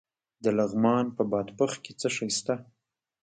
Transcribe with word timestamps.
د 0.43 0.45
لغمان 0.57 1.05
په 1.17 1.23
بادپخ 1.31 1.71
کې 1.83 1.91
څه 1.99 2.07
شی 2.15 2.29
شته؟ 2.37 2.55